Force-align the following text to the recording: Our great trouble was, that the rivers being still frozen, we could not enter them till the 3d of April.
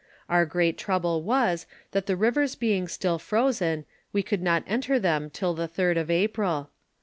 Our 0.29 0.47
great 0.47 0.79
trouble 0.79 1.21
was, 1.21 1.67
that 1.91 2.07
the 2.07 2.15
rivers 2.15 2.55
being 2.55 2.87
still 2.87 3.19
frozen, 3.19 3.85
we 4.11 4.23
could 4.23 4.41
not 4.41 4.63
enter 4.65 4.97
them 4.97 5.29
till 5.29 5.53
the 5.53 5.67
3d 5.69 5.97
of 6.01 6.09
April. 6.09 6.71